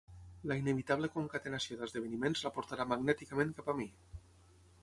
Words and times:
La 0.51 0.55
inevitable 0.61 1.09
concatenació 1.17 1.77
d'esdeveniments 1.83 2.43
la 2.47 2.53
portarà 2.57 2.89
magnèticament 2.95 3.57
cap 3.59 3.71
a 3.75 3.81
mi. 3.83 3.91